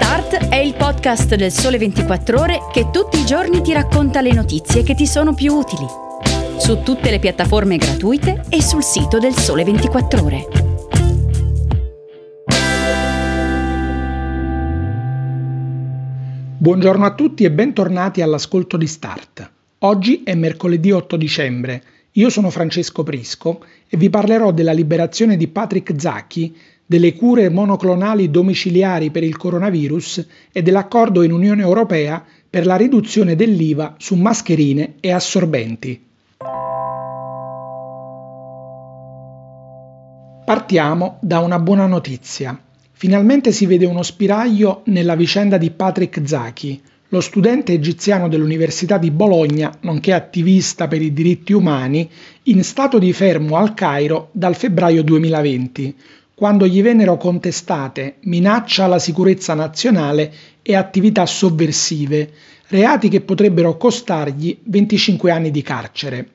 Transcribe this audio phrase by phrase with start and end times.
[0.00, 4.32] Start è il podcast del Sole 24 Ore che tutti i giorni ti racconta le
[4.32, 5.84] notizie che ti sono più utili.
[6.56, 10.46] Su tutte le piattaforme gratuite e sul sito del Sole 24 Ore.
[16.58, 19.50] Buongiorno a tutti e bentornati all'ascolto di Start.
[19.78, 21.82] Oggi è mercoledì 8 dicembre.
[22.12, 26.56] Io sono Francesco Prisco e vi parlerò della liberazione di Patrick Zacchi
[26.88, 33.36] delle cure monoclonali domiciliari per il coronavirus e dell'accordo in Unione Europea per la riduzione
[33.36, 36.02] dell'IVA su mascherine e assorbenti.
[40.46, 42.58] Partiamo da una buona notizia.
[42.92, 49.10] Finalmente si vede uno spiraglio nella vicenda di Patrick Zaki, lo studente egiziano dell'Università di
[49.10, 52.08] Bologna, nonché attivista per i diritti umani,
[52.44, 55.94] in stato di fermo al Cairo dal febbraio 2020,
[56.38, 62.30] quando gli vennero contestate minaccia alla sicurezza nazionale e attività sovversive,
[62.68, 66.28] reati che potrebbero costargli 25 anni di carcere.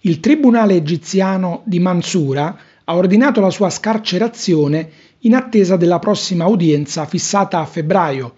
[0.00, 7.06] Il tribunale egiziano di Mansura ha ordinato la sua scarcerazione in attesa della prossima udienza
[7.06, 8.34] fissata a febbraio.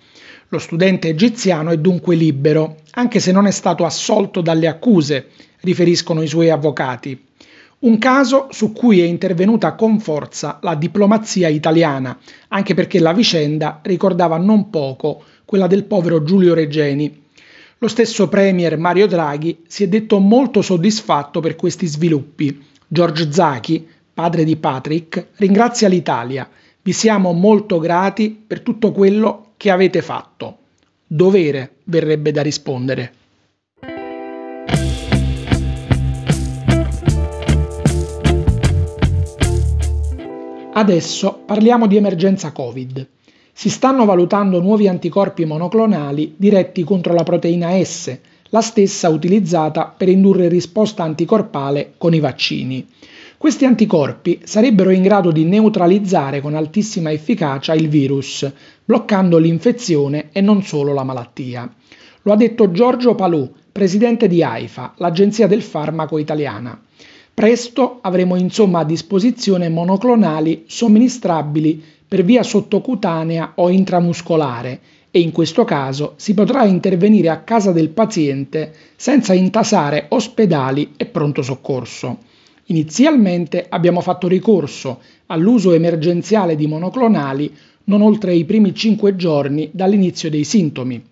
[0.47, 5.27] Lo studente egiziano è dunque libero, anche se non è stato assolto dalle accuse,
[5.63, 7.30] riferiscono i suoi avvocati.
[7.81, 13.81] Un caso su cui è intervenuta con forza la diplomazia italiana, anche perché la vicenda
[13.83, 17.23] ricordava non poco quella del povero Giulio Regeni.
[17.79, 22.63] Lo stesso Premier Mario Draghi si è detto molto soddisfatto per questi sviluppi.
[22.87, 26.47] George Zachi, padre di Patrick, ringrazia l'Italia.
[26.83, 30.59] Vi siamo molto grati per tutto quello che avete fatto.
[31.07, 33.15] Dovere verrebbe da rispondere.
[40.81, 43.07] Adesso parliamo di emergenza Covid.
[43.53, 48.17] Si stanno valutando nuovi anticorpi monoclonali diretti contro la proteina S,
[48.49, 52.89] la stessa utilizzata per indurre risposta anticorpale con i vaccini.
[53.37, 58.51] Questi anticorpi sarebbero in grado di neutralizzare con altissima efficacia il virus,
[58.83, 61.71] bloccando l'infezione e non solo la malattia.
[62.23, 66.81] Lo ha detto Giorgio Palù, presidente di AIFA, l'agenzia del farmaco italiana.
[67.41, 74.81] Presto avremo insomma a disposizione monoclonali somministrabili per via sottocutanea o intramuscolare
[75.11, 81.07] e in questo caso si potrà intervenire a casa del paziente senza intasare ospedali e
[81.07, 82.19] pronto soccorso.
[82.67, 87.51] Inizialmente abbiamo fatto ricorso all'uso emergenziale di monoclonali
[87.85, 91.03] non oltre i primi 5 giorni dall'inizio dei sintomi.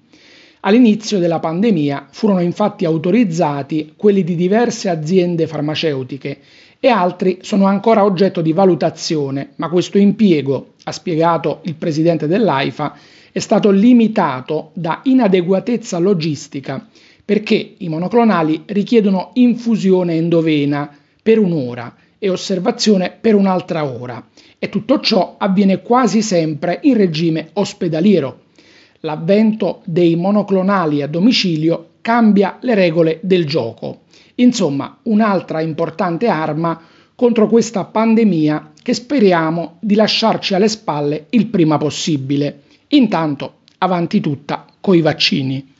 [0.60, 6.38] All'inizio della pandemia furono infatti autorizzati quelli di diverse aziende farmaceutiche
[6.80, 12.96] e altri sono ancora oggetto di valutazione, ma questo impiego, ha spiegato il presidente dell'AIFA,
[13.30, 16.86] è stato limitato da inadeguatezza logistica
[17.24, 20.90] perché i monoclonali richiedono infusione endovena
[21.22, 24.26] per un'ora e osservazione per un'altra ora
[24.58, 28.46] e tutto ciò avviene quasi sempre in regime ospedaliero
[29.00, 34.00] l'avvento dei monoclonali a domicilio cambia le regole del gioco.
[34.36, 36.80] Insomma, un'altra importante arma
[37.14, 42.62] contro questa pandemia che speriamo di lasciarci alle spalle il prima possibile.
[42.88, 45.74] Intanto, avanti tutta coi vaccini.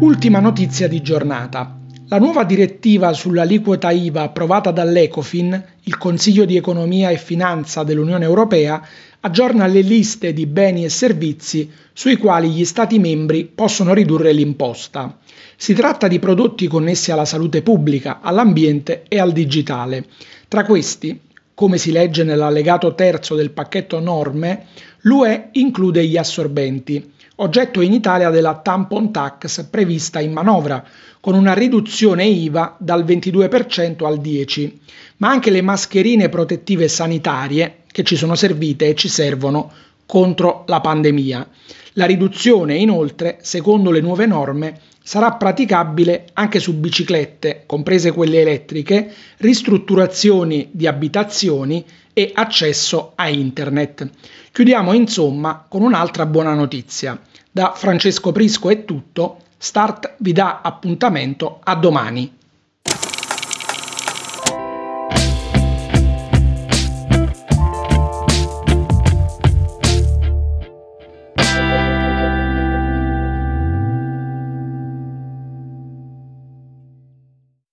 [0.00, 1.85] Ultima notizia di giornata.
[2.08, 8.80] La nuova direttiva sull'aliquota IVA approvata dall'Ecofin, il Consiglio di economia e finanza dell'Unione Europea,
[9.18, 15.18] aggiorna le liste di beni e servizi sui quali gli Stati membri possono ridurre l'imposta.
[15.56, 20.04] Si tratta di prodotti connessi alla salute pubblica, all'ambiente e al digitale.
[20.46, 21.18] Tra questi,
[21.54, 24.66] come si legge nell'allegato terzo del pacchetto norme,
[25.00, 30.84] l'UE include gli assorbenti, oggetto in Italia della tampon tax prevista in manovra,
[31.20, 34.72] con una riduzione IVA dal 22% al 10%,
[35.18, 39.72] ma anche le mascherine protettive sanitarie che ci sono servite e ci servono
[40.06, 41.48] contro la pandemia.
[41.94, 49.12] La riduzione, inoltre, secondo le nuove norme, sarà praticabile anche su biciclette, comprese quelle elettriche,
[49.38, 54.08] ristrutturazioni di abitazioni e accesso a internet.
[54.52, 57.20] Chiudiamo insomma con un'altra buona notizia.
[57.50, 62.34] Da Francesco Prisco è tutto, Start vi dà appuntamento a domani.